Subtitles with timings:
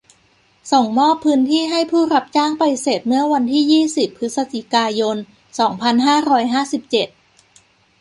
[0.71, 5.17] ส่งมอบพื้นที่ให้ผู้รับจ้างไปเสร็จเมื่อวันที่ ยี่สิบ พฤศจิกายน
[5.59, 7.07] สองพันห้าร้อยห้าสิบเจ็ด